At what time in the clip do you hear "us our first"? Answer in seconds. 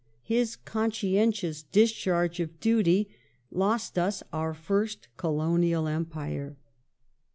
3.99-5.09